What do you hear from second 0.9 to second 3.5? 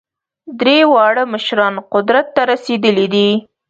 واړه مشران قدرت ته رسېدلي دي.